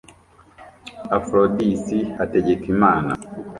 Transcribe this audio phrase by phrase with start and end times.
[1.17, 1.85] Aphrodis
[2.17, 3.13] Hategikimana